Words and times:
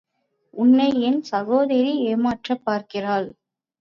உன்னை 0.53 1.01
என் 1.01 1.21
சகோதரி 1.21 1.93
ஏமாற்றப் 2.07 2.63
பார்க்கிறாள். 2.63 3.29